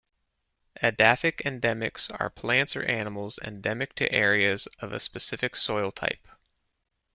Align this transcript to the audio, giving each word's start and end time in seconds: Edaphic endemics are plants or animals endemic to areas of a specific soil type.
Edaphic 0.81 1.43
endemics 1.45 2.09
are 2.19 2.31
plants 2.31 2.75
or 2.75 2.81
animals 2.85 3.37
endemic 3.43 3.93
to 3.93 4.11
areas 4.11 4.65
of 4.79 4.91
a 4.91 4.99
specific 4.99 5.55
soil 5.55 5.91
type. 5.91 6.27